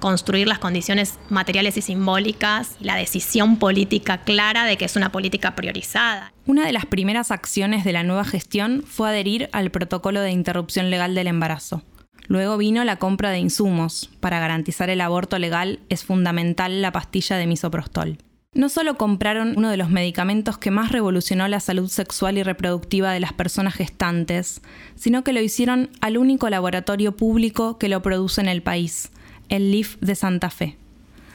construir 0.00 0.46
las 0.46 0.58
condiciones 0.58 1.18
materiales 1.30 1.76
y 1.76 1.82
simbólicas 1.82 2.76
la 2.80 2.96
decisión 2.96 3.58
política 3.58 4.18
clara 4.18 4.64
de 4.64 4.76
que 4.76 4.84
es 4.84 4.96
una 4.96 5.12
política 5.12 5.54
priorizada. 5.54 6.32
Una 6.46 6.66
de 6.66 6.72
las 6.72 6.86
primeras 6.86 7.30
acciones 7.30 7.84
de 7.84 7.92
la 7.92 8.02
nueva 8.02 8.24
gestión 8.24 8.84
fue 8.86 9.08
adherir 9.08 9.48
al 9.52 9.70
protocolo 9.70 10.20
de 10.20 10.30
interrupción 10.30 10.90
legal 10.90 11.14
del 11.14 11.26
embarazo. 11.26 11.82
Luego 12.28 12.56
vino 12.56 12.84
la 12.84 12.96
compra 12.96 13.30
de 13.30 13.38
insumos. 13.38 14.10
Para 14.20 14.40
garantizar 14.40 14.90
el 14.90 15.00
aborto 15.00 15.38
legal 15.38 15.80
es 15.88 16.04
fundamental 16.04 16.82
la 16.82 16.92
pastilla 16.92 17.36
de 17.36 17.46
misoprostol. 17.46 18.18
No 18.56 18.70
solo 18.70 18.96
compraron 18.96 19.52
uno 19.56 19.70
de 19.70 19.76
los 19.76 19.90
medicamentos 19.90 20.56
que 20.56 20.70
más 20.70 20.90
revolucionó 20.90 21.46
la 21.46 21.60
salud 21.60 21.90
sexual 21.90 22.38
y 22.38 22.42
reproductiva 22.42 23.12
de 23.12 23.20
las 23.20 23.34
personas 23.34 23.74
gestantes, 23.74 24.62
sino 24.94 25.24
que 25.24 25.34
lo 25.34 25.42
hicieron 25.42 25.90
al 26.00 26.16
único 26.16 26.48
laboratorio 26.48 27.14
público 27.14 27.76
que 27.76 27.90
lo 27.90 28.00
produce 28.00 28.40
en 28.40 28.48
el 28.48 28.62
país, 28.62 29.10
el 29.48 29.70
LIF 29.70 29.96
de 30.00 30.14
Santa 30.14 30.50
Fe. 30.50 30.76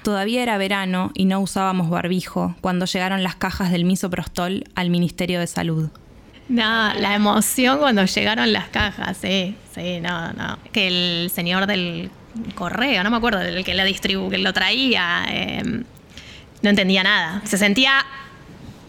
Todavía 0.03 0.41
era 0.41 0.58
verano 0.58 1.12
y 1.13 1.25
no 1.25 1.39
usábamos 1.39 1.89
barbijo 1.89 2.56
cuando 2.62 2.86
llegaron 2.86 3.22
las 3.24 3.36
cajas 3.36 3.72
del 3.72 3.86
misoprostol 3.86 4.63
al 4.74 4.89
Ministerio 4.89 5.39
de 5.39 5.48
Salud. 5.48 5.89
No, 6.50 6.94
la 6.96 7.15
emoción 7.15 7.77
cuando 7.77 8.03
llegaron 8.06 8.51
las 8.51 8.68
cajas, 8.70 9.18
sí, 9.18 9.56
sí, 9.74 10.00
no, 10.01 10.34
no. 10.34 10.58
Que 10.72 10.88
el 10.88 11.30
señor 11.30 11.68
del 11.68 12.10
correo, 12.56 13.03
no 13.03 13.12
me 13.12 13.18
acuerdo, 13.18 13.41
el 13.41 13.63
que 13.63 13.74
lo 13.74 13.84
distribu 13.86 14.30
que 14.30 14.38
lo 14.38 14.51
traía, 14.51 15.24
eh, 15.30 15.84
no 16.62 16.70
entendía 16.70 17.03
nada. 17.03 17.41
Se 17.46 17.58
sentía 17.58 18.06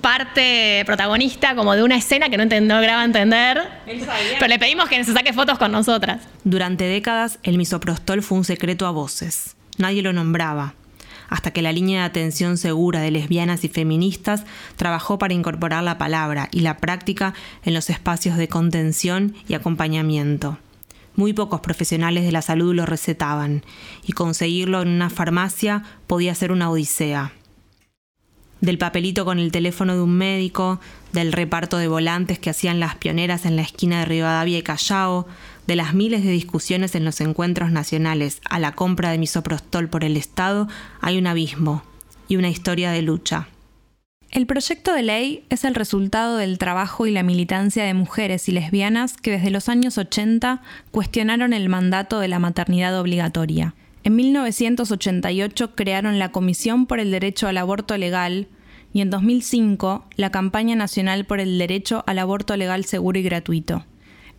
parte 0.02 0.82
protagonista 0.84 1.54
como 1.54 1.74
de 1.74 1.82
una 1.82 1.96
escena 1.96 2.28
que 2.28 2.36
no, 2.36 2.44
no 2.44 2.74
lograba 2.74 3.04
entender. 3.04 3.62
Pero 3.86 4.48
le 4.48 4.58
pedimos 4.58 4.88
que 4.88 5.02
se 5.02 5.14
saque 5.14 5.32
fotos 5.32 5.58
con 5.58 5.72
nosotras. 5.72 6.20
Durante 6.44 6.84
décadas, 6.84 7.38
el 7.42 7.56
misoprostol 7.56 8.22
fue 8.22 8.38
un 8.38 8.44
secreto 8.44 8.86
a 8.86 8.90
voces. 8.90 9.56
Nadie 9.78 10.02
lo 10.02 10.12
nombraba. 10.12 10.74
Hasta 11.30 11.50
que 11.50 11.62
la 11.62 11.72
línea 11.72 12.00
de 12.00 12.06
atención 12.06 12.58
segura 12.58 13.00
de 13.00 13.10
lesbianas 13.10 13.64
y 13.64 13.68
feministas 13.68 14.44
trabajó 14.76 15.16
para 15.16 15.32
incorporar 15.32 15.82
la 15.82 15.96
palabra 15.96 16.48
y 16.52 16.60
la 16.60 16.76
práctica 16.76 17.32
en 17.64 17.72
los 17.72 17.88
espacios 17.88 18.36
de 18.36 18.48
contención 18.48 19.34
y 19.48 19.54
acompañamiento. 19.54 20.58
Muy 21.14 21.32
pocos 21.32 21.60
profesionales 21.60 22.24
de 22.24 22.32
la 22.32 22.42
salud 22.42 22.74
lo 22.74 22.86
recetaban, 22.86 23.64
y 24.06 24.12
conseguirlo 24.12 24.82
en 24.82 24.88
una 24.88 25.10
farmacia 25.10 25.84
podía 26.06 26.34
ser 26.34 26.52
una 26.52 26.70
odisea. 26.70 27.32
Del 28.62 28.78
papelito 28.78 29.26
con 29.26 29.38
el 29.38 29.52
teléfono 29.52 29.94
de 29.94 30.00
un 30.00 30.16
médico, 30.16 30.80
del 31.12 31.32
reparto 31.32 31.76
de 31.76 31.88
volantes 31.88 32.38
que 32.38 32.48
hacían 32.48 32.80
las 32.80 32.94
pioneras 32.94 33.44
en 33.44 33.56
la 33.56 33.62
esquina 33.62 33.98
de 33.98 34.04
Rivadavia 34.06 34.56
y 34.56 34.62
Callao, 34.62 35.26
de 35.66 35.76
las 35.76 35.94
miles 35.94 36.24
de 36.24 36.30
discusiones 36.30 36.94
en 36.94 37.04
los 37.04 37.20
encuentros 37.20 37.72
nacionales 37.72 38.40
a 38.48 38.60
la 38.60 38.72
compra 38.72 39.10
de 39.10 39.18
misoprostol 39.18 39.88
por 39.88 40.04
el 40.04 40.16
Estado, 40.16 40.68
hay 41.00 41.18
un 41.18 41.26
abismo 41.26 41.82
y 42.28 42.36
una 42.36 42.48
historia 42.48 42.92
de 42.92 43.02
lucha. 43.02 43.48
El 44.30 44.46
proyecto 44.46 44.94
de 44.94 45.02
ley 45.02 45.44
es 45.50 45.64
el 45.64 45.74
resultado 45.74 46.36
del 46.36 46.56
trabajo 46.56 47.06
y 47.06 47.10
la 47.10 47.22
militancia 47.22 47.84
de 47.84 47.94
mujeres 47.94 48.48
y 48.48 48.52
lesbianas 48.52 49.14
que 49.16 49.32
desde 49.32 49.50
los 49.50 49.68
años 49.68 49.98
80 49.98 50.62
cuestionaron 50.92 51.52
el 51.52 51.68
mandato 51.68 52.20
de 52.20 52.28
la 52.28 52.38
maternidad 52.38 52.98
obligatoria. 52.98 53.74
En 54.04 54.16
1988 54.16 55.74
crearon 55.74 56.18
la 56.18 56.32
Comisión 56.32 56.86
por 56.86 56.98
el 56.98 57.10
Derecho 57.10 57.46
al 57.46 57.58
Aborto 57.58 57.96
Legal 57.96 58.48
y 58.92 59.00
en 59.00 59.10
2005 59.10 60.06
la 60.16 60.30
Campaña 60.30 60.74
Nacional 60.74 61.24
por 61.24 61.38
el 61.38 61.56
Derecho 61.56 62.02
al 62.06 62.18
Aborto 62.18 62.56
Legal 62.56 62.84
Seguro 62.84 63.18
y 63.18 63.22
Gratuito. 63.22 63.84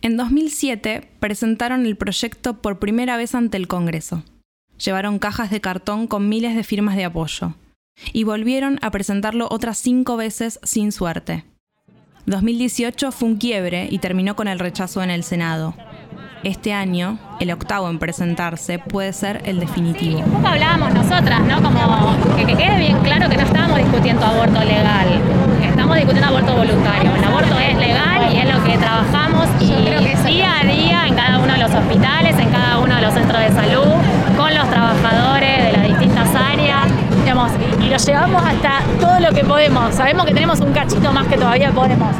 En 0.02 0.18
2007 0.18 1.08
presentaron 1.18 1.86
el 1.86 1.96
proyecto 1.96 2.60
por 2.60 2.78
primera 2.78 3.16
vez 3.16 3.34
ante 3.34 3.56
el 3.56 3.66
Congreso. 3.66 4.22
Llevaron 4.84 5.18
cajas 5.18 5.50
de 5.50 5.62
cartón 5.62 6.06
con 6.06 6.28
miles 6.28 6.54
de 6.54 6.64
firmas 6.64 6.96
de 6.96 7.06
apoyo 7.06 7.54
y 8.12 8.24
volvieron 8.24 8.78
a 8.82 8.90
presentarlo 8.90 9.48
otras 9.50 9.78
cinco 9.78 10.18
veces 10.18 10.60
sin 10.62 10.92
suerte. 10.92 11.44
2018 12.26 13.12
fue 13.12 13.28
un 13.28 13.36
quiebre 13.36 13.88
y 13.90 13.98
terminó 13.98 14.36
con 14.36 14.48
el 14.48 14.58
rechazo 14.58 15.02
en 15.02 15.10
el 15.10 15.24
Senado. 15.24 15.74
Este 16.44 16.74
año, 16.74 17.16
el 17.40 17.50
octavo 17.50 17.88
en 17.88 17.98
presentarse 17.98 18.78
puede 18.78 19.14
ser 19.14 19.40
el 19.46 19.58
definitivo. 19.60 20.18
Un 20.18 20.30
poco 20.30 20.48
hablábamos 20.48 20.92
nosotras, 20.92 21.40
¿no? 21.40 21.62
Como 21.62 22.36
que, 22.36 22.44
que 22.44 22.54
quede 22.54 22.78
bien 22.78 22.98
claro 22.98 23.30
que 23.30 23.36
no 23.38 23.44
estamos 23.44 23.78
discutiendo 23.78 24.26
aborto 24.26 24.60
legal, 24.60 25.08
estamos 25.62 25.96
discutiendo 25.96 26.28
aborto 26.28 26.54
voluntario. 26.54 27.16
El 27.16 27.24
aborto 27.24 27.58
es 27.58 27.78
legal 27.78 28.30
y 28.30 28.36
es 28.36 28.54
lo 28.54 28.62
que 28.62 28.76
trabajamos 28.76 29.48
y 29.58 29.74
día 30.26 30.60
a 30.60 30.64
día 30.64 31.06
en 31.06 31.14
cada 31.14 31.38
uno 31.38 31.52
de 31.52 31.58
los 31.60 31.74
hospitales, 31.74 32.38
en 32.38 32.50
cada 32.50 32.78
uno 32.78 32.94
de 32.94 33.00
los 33.00 33.14
centros 33.14 33.40
de 33.40 33.48
salud, 33.50 33.92
con 34.36 34.54
los 34.54 34.68
trabajadores 34.68 35.64
de 35.64 35.72
las 35.72 35.88
distintas 35.88 36.28
áreas 36.34 36.88
y, 37.80 37.88
lo 37.88 37.96
llevamos 37.96 38.42
hasta 38.44 38.80
todo 39.00 39.20
lo 39.20 39.32
que 39.32 39.44
podemos. 39.44 39.94
Sabemos 39.94 40.26
que 40.26 40.34
tenemos 40.34 40.60
un 40.60 40.72
cachito 40.72 41.12
más 41.12 41.26
que 41.26 41.36
todavía 41.36 41.70
podemos, 41.70 42.14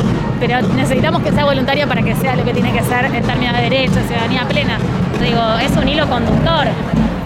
pero 0.46 0.60
necesitamos 0.74 1.22
que 1.22 1.32
sea 1.32 1.46
voluntario 1.46 1.88
para 1.88 2.02
que 2.02 2.14
sea 2.16 2.36
lo 2.36 2.44
que 2.44 2.52
tiene 2.52 2.70
que 2.70 2.82
ser 2.82 3.06
en 3.06 3.24
términos 3.24 3.56
de 3.56 3.62
derechos, 3.62 3.98
ciudadanía 4.06 4.46
plena. 4.46 4.78
Digo, 5.22 5.40
es 5.58 5.74
un 5.74 5.88
hilo 5.88 6.06
conductor. 6.06 6.66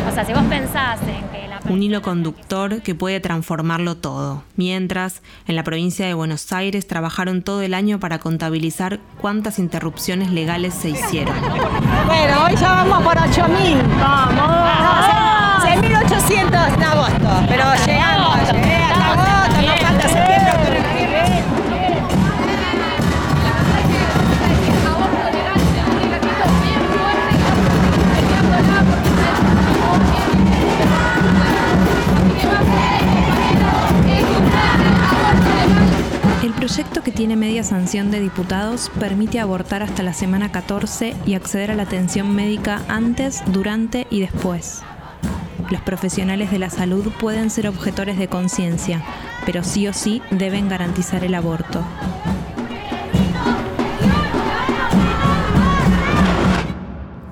O 0.08 0.14
sea, 0.14 0.25
si 0.25 0.32
vos 0.32 0.44
pensás 0.44 1.00
en 1.02 1.28
que 1.30 1.38
un 1.68 1.82
hilo 1.82 2.00
conductor 2.00 2.80
que 2.80 2.94
puede 2.94 3.20
transformarlo 3.20 3.96
todo. 3.96 4.44
Mientras, 4.56 5.20
en 5.46 5.56
la 5.56 5.64
provincia 5.64 6.06
de 6.06 6.14
Buenos 6.14 6.50
Aires 6.52 6.87
trabajaron 6.87 7.42
todo 7.42 7.60
el 7.60 7.75
año 7.75 7.98
para 7.98 8.20
contabilizar 8.20 9.00
cuántas 9.20 9.58
interrupciones 9.58 10.30
legales 10.30 10.72
se 10.72 10.90
hicieron. 10.90 11.34
Bueno, 12.06 12.44
hoy 12.46 12.56
ya 12.56 12.84
vamos 12.84 13.02
por 13.02 13.16
8.000. 13.16 13.82
Vamos. 14.00 14.57
Proyecto 36.78 37.02
que 37.02 37.11
tiene 37.11 37.35
media 37.35 37.64
sanción 37.64 38.12
de 38.12 38.20
diputados 38.20 38.92
permite 39.00 39.40
abortar 39.40 39.82
hasta 39.82 40.04
la 40.04 40.12
semana 40.12 40.52
14 40.52 41.16
y 41.26 41.35
acceder 41.35 41.73
a 41.73 41.75
la 41.75 41.82
atención 41.82 42.32
médica 42.32 42.85
antes, 42.87 43.42
durante 43.47 44.06
y 44.11 44.20
después. 44.20 44.85
Los 45.73 45.80
profesionales 45.80 46.52
de 46.52 46.61
la 46.61 46.70
salud 46.70 47.11
pueden 47.18 47.50
ser 47.50 47.67
objetores 47.67 48.17
de 48.17 48.28
conciencia, 48.28 49.02
pero 49.45 49.64
sí 49.64 49.88
o 49.88 49.93
sí 49.93 50.23
deben 50.30 50.69
garantizar 50.69 51.25
el 51.25 51.34
aborto. 51.34 51.84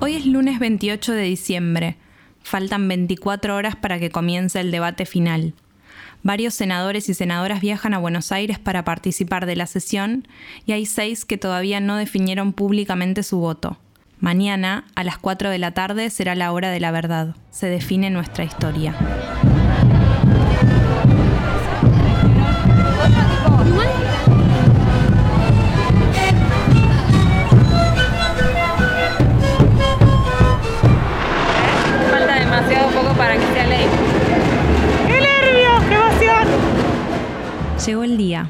Hoy 0.01 0.15
es 0.17 0.25
lunes 0.25 0.59
28 0.59 1.13
de 1.13 1.21
diciembre. 1.21 1.95
Faltan 2.43 2.85
24 2.89 3.55
horas 3.55 3.77
para 3.77 3.97
que 3.97 4.09
comience 4.09 4.59
el 4.59 4.71
debate 4.71 5.05
final. 5.05 5.53
Varios 6.27 6.55
senadores 6.55 7.07
y 7.07 7.13
senadoras 7.13 7.61
viajan 7.61 7.93
a 7.93 7.99
Buenos 7.99 8.33
Aires 8.33 8.59
para 8.59 8.83
participar 8.83 9.45
de 9.45 9.55
la 9.55 9.65
sesión 9.65 10.27
y 10.65 10.73
hay 10.73 10.85
seis 10.85 11.23
que 11.23 11.37
todavía 11.37 11.79
no 11.79 11.95
definieron 11.95 12.51
públicamente 12.51 13.23
su 13.23 13.37
voto. 13.39 13.77
Mañana, 14.19 14.83
a 14.95 15.05
las 15.05 15.17
4 15.19 15.49
de 15.49 15.57
la 15.57 15.71
tarde, 15.71 16.09
será 16.09 16.35
la 16.35 16.51
hora 16.51 16.69
de 16.69 16.81
la 16.81 16.91
verdad. 16.91 17.37
Se 17.49 17.67
define 17.67 18.09
nuestra 18.09 18.43
historia. 18.43 18.93
Llegó 37.87 38.03
el 38.03 38.17
día. 38.17 38.47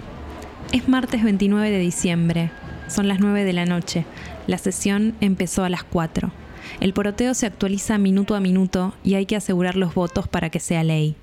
Es 0.74 0.90
martes 0.90 1.24
29 1.24 1.70
de 1.70 1.78
diciembre. 1.78 2.50
Son 2.88 3.08
las 3.08 3.20
9 3.20 3.44
de 3.44 3.54
la 3.54 3.66
noche. 3.66 4.04
La 4.48 4.58
sesión 4.58 5.14
empezó 5.22 5.64
a 5.64 5.70
las 5.70 5.84
4. 5.84 6.30
El 6.82 6.92
poroteo 6.94 7.36
se 7.36 7.46
actualiza 7.46 8.00
minuto 8.00 8.34
a 8.34 8.40
minuto 8.40 8.94
y 9.04 9.14
hay 9.14 9.28
que 9.28 9.36
asegurar 9.36 9.76
los 9.76 9.94
votos 9.94 10.28
para 10.28 10.50
que 10.50 10.60
sea 10.60 10.84
ley. 10.84 11.18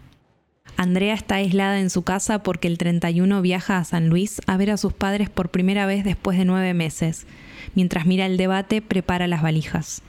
Andrea 0.77 1.13
está 1.13 1.35
aislada 1.37 1.81
en 1.81 1.91
su 1.91 2.05
casa 2.05 2.41
porque 2.45 2.69
el 2.69 2.79
31 2.79 3.43
viaja 3.43 3.79
a 3.79 3.85
San 3.85 4.09
Luis 4.09 4.41
a 4.47 4.57
ver 4.57 4.71
a 4.71 4.77
sus 4.77 4.93
padres 4.93 5.29
por 5.29 5.51
primera 5.51 5.85
vez 5.85 6.05
después 6.05 6.39
de 6.39 6.45
nueve 6.45 6.73
meses. 6.73 7.27
Mientras 7.75 8.07
mira 8.07 8.27
el 8.27 8.37
debate, 8.37 8.81
prepara 8.81 9.27
las 9.27 9.43
valijas. 9.43 10.05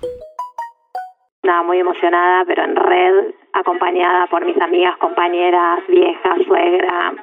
Muy 1.65 1.80
emocionada, 1.80 2.46
pero 2.46 2.65
en 2.65 2.76
red, 2.76 3.34
acompañada 3.54 4.28
por 4.28 4.46
mis 4.46 4.62
amigas, 4.62 4.96
compañeras, 4.98 5.80
vieja, 5.88 6.36
suegra, 6.46 7.15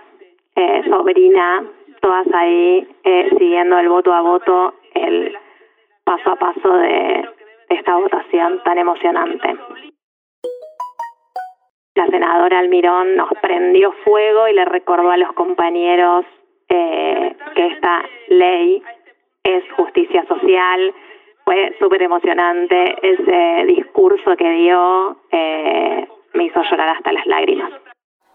eh, 0.54 0.82
sobrina, 0.88 1.64
todas 2.00 2.26
ahí 2.34 2.86
eh, 3.04 3.30
siguiendo 3.38 3.78
el 3.78 3.88
voto 3.88 4.12
a 4.12 4.20
voto, 4.20 4.74
el 4.94 5.36
paso 6.04 6.30
a 6.30 6.36
paso 6.36 6.76
de 6.76 7.28
esta 7.68 7.96
votación 7.96 8.60
tan 8.64 8.78
emocionante. 8.78 9.56
La 11.94 12.06
senadora 12.06 12.58
Almirón 12.58 13.16
nos 13.16 13.28
prendió 13.40 13.92
fuego 14.04 14.48
y 14.48 14.54
le 14.54 14.64
recordó 14.64 15.10
a 15.10 15.16
los 15.16 15.32
compañeros 15.32 16.24
eh, 16.68 17.36
que 17.54 17.66
esta 17.66 18.02
ley 18.28 18.82
es 19.44 19.64
justicia 19.72 20.24
social. 20.26 20.94
Fue 21.44 21.74
súper 21.78 22.02
emocionante 22.02 22.96
ese 23.02 23.66
discurso 23.66 24.36
que 24.36 24.50
dio, 24.50 25.16
eh, 25.30 26.08
me 26.32 26.44
hizo 26.44 26.62
llorar 26.62 26.90
hasta 26.90 27.12
las 27.12 27.26
lágrimas. 27.26 27.72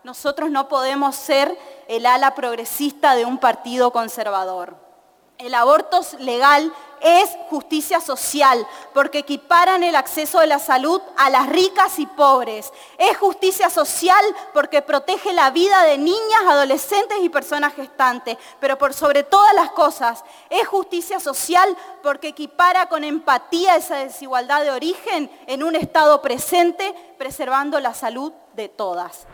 Nosotros 0.08 0.50
no 0.50 0.70
podemos 0.70 1.18
ser 1.18 1.60
el 1.90 2.06
ala 2.06 2.34
progresista 2.34 3.14
de 3.14 3.26
un 3.26 3.40
partido 3.40 3.92
conservador. 3.92 4.78
El 5.38 5.54
aborto 5.54 6.00
legal 6.20 6.74
es 7.02 7.30
justicia 7.50 8.00
social, 8.00 8.66
porque 8.94 9.18
equiparan 9.18 9.84
el 9.84 9.98
acceso 9.98 10.40
de 10.40 10.48
la 10.48 10.60
salud 10.60 11.02
a 11.18 11.30
las 11.30 11.48
ricas 11.50 12.00
y 12.00 12.06
pobres. 12.06 12.72
Es 12.98 13.18
justicia 13.18 13.70
social 13.70 14.24
porque 14.54 14.82
protege 14.82 15.34
la 15.34 15.52
vida 15.52 15.84
de 15.84 15.98
niñas, 15.98 16.42
adolescentes 16.48 17.18
y 17.22 17.28
personas 17.28 17.74
gestantes. 17.74 18.38
Pero 18.62 18.78
por 18.78 18.94
sobre 18.94 19.24
todas 19.24 19.54
las 19.56 19.72
cosas, 19.72 20.24
es 20.50 20.66
justicia 20.70 21.20
social 21.20 21.76
porque 22.02 22.30
equipara 22.30 22.88
con 22.88 23.04
empatía 23.04 23.76
esa 23.76 23.98
desigualdad 23.98 24.64
de 24.64 24.72
origen 24.72 25.30
en 25.48 25.64
un 25.64 25.76
estado 25.76 26.22
presente, 26.22 26.96
preservando 27.18 27.82
la 27.82 27.94
salud 27.94 28.32
de 28.54 28.70
todas. 28.70 29.28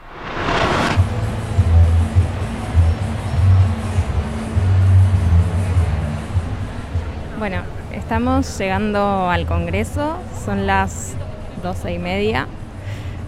Bueno, 7.43 7.57
estamos 7.91 8.57
llegando 8.57 9.29
al 9.29 9.45
Congreso, 9.45 10.15
son 10.45 10.65
las 10.65 11.13
doce 11.61 11.91
y 11.91 11.99
media. 11.99 12.47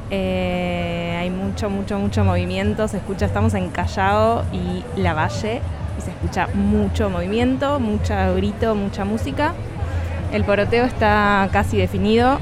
Eh, 0.09 1.17
hay 1.19 1.29
mucho, 1.29 1.69
mucho, 1.69 1.99
mucho 1.99 2.23
movimiento. 2.23 2.87
Se 2.87 2.95
escucha, 2.95 3.25
estamos 3.25 3.53
en 3.55 3.71
Callao 3.71 4.45
y 4.53 4.85
La 4.95 5.13
Valle 5.13 5.59
y 5.97 6.01
se 6.01 6.11
escucha 6.11 6.47
mucho 6.53 7.09
movimiento, 7.09 7.81
mucho 7.81 8.13
grito, 8.37 8.73
mucha 8.73 9.03
música. 9.03 9.51
El 10.31 10.45
poroteo 10.45 10.85
está 10.85 11.49
casi 11.51 11.75
definido, 11.75 12.39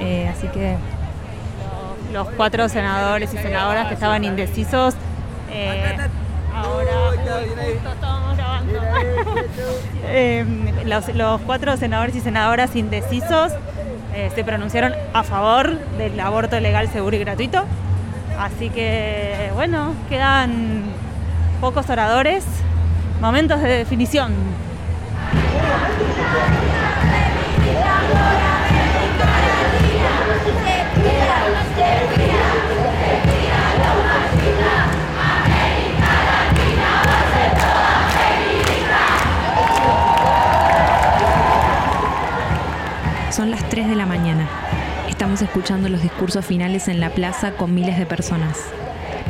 eh, 0.00 0.28
así 0.28 0.48
que 0.48 0.76
los 2.12 2.28
cuatro 2.28 2.68
senadores 2.68 3.32
y 3.32 3.38
senadoras 3.38 3.88
que 3.88 3.94
estaban 3.94 4.22
indecisos 4.22 4.96
Eh, 5.50 5.96
ahora. 6.54 6.99
Eh, 10.12 10.44
los, 10.84 11.14
los 11.14 11.40
cuatro 11.42 11.76
senadores 11.76 12.16
y 12.16 12.20
senadoras 12.20 12.74
indecisos 12.74 13.52
eh, 14.14 14.30
se 14.34 14.42
pronunciaron 14.44 14.92
a 15.12 15.22
favor 15.22 15.78
del 15.98 16.18
aborto 16.18 16.58
legal, 16.58 16.88
seguro 16.88 17.16
y 17.16 17.20
gratuito. 17.20 17.64
Así 18.38 18.70
que, 18.70 19.50
bueno, 19.54 19.94
quedan 20.08 20.84
pocos 21.60 21.88
oradores, 21.90 22.44
momentos 23.20 23.60
de 23.60 23.68
definición. 23.68 24.32
Son 43.30 43.48
las 43.52 43.68
3 43.68 43.88
de 43.88 43.94
la 43.94 44.06
mañana. 44.06 44.48
Estamos 45.08 45.40
escuchando 45.40 45.88
los 45.88 46.02
discursos 46.02 46.44
finales 46.44 46.88
en 46.88 46.98
la 46.98 47.10
plaza 47.10 47.52
con 47.52 47.72
miles 47.72 47.96
de 47.96 48.04
personas. 48.04 48.58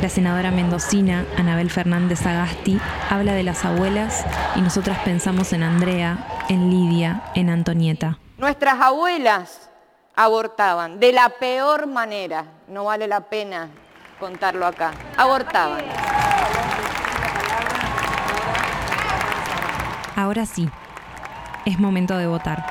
La 0.01 0.09
senadora 0.09 0.49
mendocina, 0.49 1.25
Anabel 1.37 1.69
Fernández 1.69 2.25
Agasti, 2.25 2.79
habla 3.11 3.33
de 3.33 3.43
las 3.43 3.63
abuelas 3.63 4.25
y 4.55 4.61
nosotras 4.61 4.97
pensamos 5.05 5.53
en 5.53 5.61
Andrea, 5.61 6.45
en 6.49 6.71
Lidia, 6.71 7.21
en 7.35 7.51
Antonieta. 7.51 8.17
Nuestras 8.39 8.81
abuelas 8.81 9.69
abortaban 10.15 10.99
de 10.99 11.13
la 11.13 11.29
peor 11.29 11.85
manera, 11.85 12.45
no 12.67 12.85
vale 12.85 13.07
la 13.07 13.21
pena 13.29 13.69
contarlo 14.19 14.65
acá, 14.65 14.93
abortaban. 15.15 15.83
Ahora 20.15 20.47
sí, 20.47 20.67
es 21.65 21.77
momento 21.77 22.17
de 22.17 22.25
votar. 22.25 22.65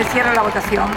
Se 0.00 0.06
cierra 0.06 0.32
la 0.32 0.40
votación. 0.40 0.88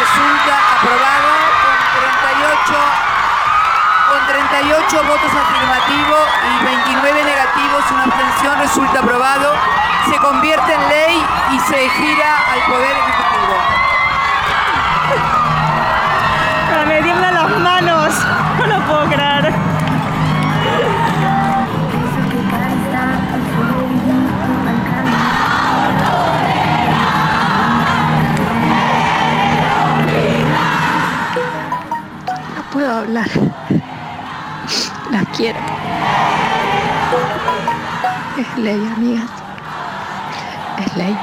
Resulta 0.00 0.54
aprobado 0.78 1.32
con 1.60 1.76
38, 2.00 2.80
con 4.08 4.26
38 4.26 5.04
votos 5.04 5.32
afirmativos 5.34 6.24
y 6.40 6.64
29 6.64 7.24
negativos, 7.24 7.84
una 7.92 8.04
abstención 8.04 8.58
resulta 8.58 9.00
aprobado. 9.00 9.52
Se 10.08 10.16
convierte 10.16 10.72
en 10.72 10.88
ley 10.88 11.26
y 11.52 11.60
se 11.60 11.90
gira 11.90 12.38
al 12.52 12.62
Poder 12.72 13.05
Ley, 38.58 38.80
amigas. 38.96 39.30
Es 40.78 40.96
ley. 40.96 41.14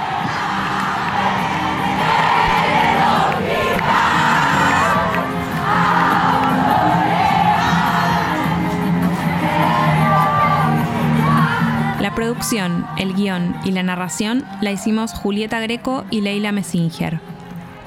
La 11.99 12.13
producción, 12.13 12.85
el 12.97 13.15
guion 13.15 13.55
y 13.65 13.71
la 13.71 13.81
narración 13.81 14.45
la 14.61 14.71
hicimos 14.71 15.13
Julieta 15.13 15.59
Greco 15.59 16.05
y 16.11 16.21
Leila 16.21 16.51
Messinger. 16.51 17.19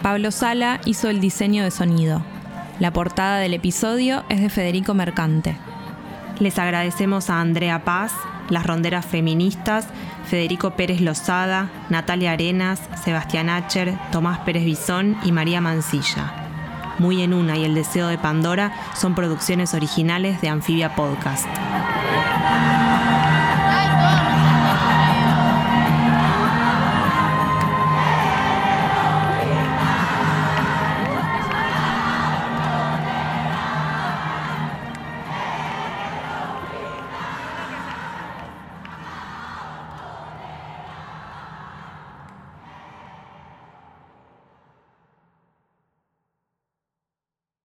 Pablo 0.03 0.33
Sala 0.33 0.81
hizo 0.87 1.09
el 1.09 1.21
diseño 1.21 1.63
de 1.63 1.71
sonido. 1.71 2.21
La 2.81 2.93
portada 2.93 3.39
del 3.39 3.55
episodio 3.55 4.25
es 4.29 4.41
de 4.41 4.49
Federico 4.51 4.93
Mercante. 4.93 5.57
Les 6.39 6.59
agradecemos 6.59 7.31
a 7.31 7.41
Andrea 7.41 7.85
Paz, 7.85 8.13
las 8.51 8.67
ronderas 8.67 9.07
feministas, 9.07 9.87
Federico 10.27 10.73
Pérez 10.73 11.01
Lozada, 11.01 11.71
Natalia 11.89 12.33
Arenas, 12.33 12.81
Sebastián 13.03 13.49
Acher, 13.49 13.99
Tomás 14.13 14.41
Pérez 14.41 14.65
Bisón 14.65 15.17
y 15.25 15.33
María 15.33 15.61
Mancilla. 15.61 16.47
Muy 16.99 17.23
en 17.23 17.33
una 17.33 17.57
y 17.57 17.65
El 17.65 17.75
Deseo 17.75 18.09
de 18.09 18.19
Pandora 18.19 18.73
son 18.95 19.15
producciones 19.15 19.73
originales 19.75 20.41
de 20.41 20.49
Anfibia 20.49 20.95
Podcast. 20.95 21.47